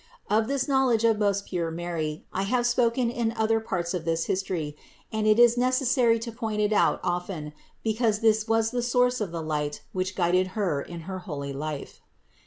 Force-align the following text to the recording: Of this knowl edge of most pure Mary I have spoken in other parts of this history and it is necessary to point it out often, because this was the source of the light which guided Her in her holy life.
Of 0.31 0.47
this 0.47 0.67
knowl 0.67 0.89
edge 0.89 1.03
of 1.03 1.19
most 1.19 1.45
pure 1.45 1.69
Mary 1.69 2.25
I 2.33 2.41
have 2.41 2.65
spoken 2.65 3.11
in 3.11 3.33
other 3.33 3.59
parts 3.59 3.93
of 3.93 4.03
this 4.03 4.25
history 4.25 4.75
and 5.11 5.27
it 5.27 5.37
is 5.37 5.59
necessary 5.59 6.17
to 6.21 6.31
point 6.31 6.59
it 6.59 6.73
out 6.73 6.99
often, 7.03 7.53
because 7.83 8.21
this 8.21 8.47
was 8.47 8.71
the 8.71 8.81
source 8.81 9.21
of 9.21 9.29
the 9.31 9.43
light 9.43 9.83
which 9.93 10.15
guided 10.15 10.47
Her 10.57 10.81
in 10.81 11.01
her 11.01 11.19
holy 11.19 11.53
life. 11.53 12.01